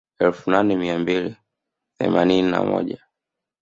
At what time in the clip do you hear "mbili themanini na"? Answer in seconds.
0.99-2.63